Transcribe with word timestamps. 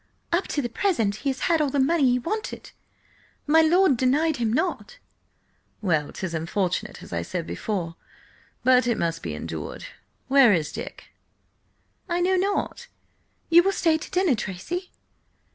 "Up 0.33 0.47
to 0.47 0.63
the 0.63 0.67
present 0.67 1.17
he 1.17 1.29
has 1.29 1.41
had 1.41 1.61
all 1.61 1.69
the 1.69 1.79
money 1.79 2.09
he 2.09 2.17
wanted. 2.17 2.71
My 3.45 3.61
lord 3.61 3.95
denied 3.97 4.37
him 4.37 4.51
nought!" 4.51 4.97
"Well, 5.79 6.11
'tis 6.11 6.33
unfortunate, 6.33 7.03
as 7.03 7.13
I 7.13 7.21
said 7.21 7.45
before, 7.45 7.97
but 8.63 8.87
it 8.87 8.97
must 8.97 9.21
be 9.21 9.35
endured. 9.35 9.85
Where 10.27 10.53
is 10.53 10.71
Dick?" 10.71 11.09
"I 12.09 12.19
know 12.19 12.35
not. 12.35 12.87
You 13.51 13.61
will 13.61 13.71
stay 13.73 13.99
to 13.99 14.09
dinner, 14.09 14.33
Tracy?" 14.33 14.89